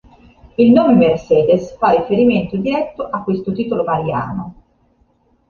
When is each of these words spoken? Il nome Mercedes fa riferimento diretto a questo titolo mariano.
Il 0.57 0.71
nome 0.71 0.95
Mercedes 0.95 1.77
fa 1.77 1.91
riferimento 1.91 2.57
diretto 2.57 3.05
a 3.07 3.21
questo 3.21 3.51
titolo 3.53 3.83
mariano. 3.83 4.55